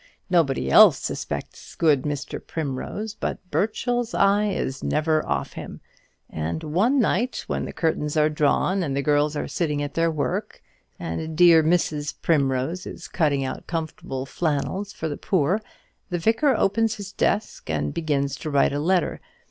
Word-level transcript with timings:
Nobody 0.31 0.71
else 0.71 0.97
suspects 0.97 1.75
good 1.75 2.01
Mr. 2.05 2.39
Primrose; 2.43 3.13
but 3.13 3.37
Burchell's 3.51 4.15
eye 4.15 4.47
is 4.47 4.83
never 4.83 5.23
off 5.27 5.53
him; 5.53 5.79
and 6.27 6.63
one 6.63 6.99
night, 6.99 7.43
when 7.45 7.65
the 7.65 7.71
curtains 7.71 8.17
are 8.17 8.27
drawn, 8.27 8.81
and 8.81 8.97
the 8.97 9.03
girls 9.03 9.35
are 9.35 9.47
sitting 9.47 9.79
at 9.83 9.93
their 9.93 10.09
work, 10.09 10.63
and 10.97 11.37
dear 11.37 11.61
Mrs. 11.61 12.15
Primrose 12.19 12.87
is 12.87 13.07
cutting 13.07 13.45
out 13.45 13.67
comfortable 13.67 14.25
flannels 14.25 14.91
for 14.91 15.07
the 15.07 15.17
poor, 15.17 15.61
the 16.09 16.17
Vicar 16.17 16.55
opens 16.55 16.95
his 16.95 17.11
desk, 17.11 17.69
and 17.69 17.93
begins 17.93 18.35
to 18.37 18.49
write 18.49 18.73
a 18.73 18.79
letter. 18.79 19.21